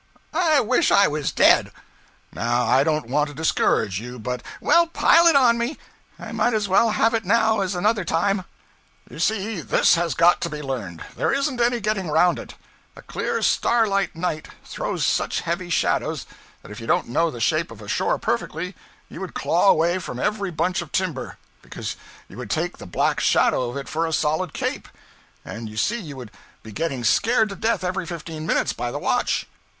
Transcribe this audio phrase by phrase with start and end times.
[0.33, 1.71] 'I wish I was dead!'
[2.33, 5.77] 'Now I don't want to discourage you, but' 'Well, pile it on me;
[6.17, 8.43] I might as well have it now as another time.'
[9.11, 12.55] 'You see, this has got to be learned; there isn't any getting around it.
[12.95, 16.25] A clear starlight night throws such heavy shadows
[16.63, 18.75] that if you didn't know the shape of a shore perfectly
[19.07, 21.95] you would claw away from every bunch of timber, because
[22.27, 24.87] you would take the black shadow of it for a solid cape;
[25.45, 26.31] and you see you would
[26.63, 29.45] be getting scared to death every fifteen minutes by the watch.